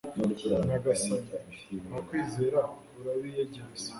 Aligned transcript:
nyagasani; 0.67 1.35
abakwizera 1.87 2.59
urabiyegereza 2.97 3.87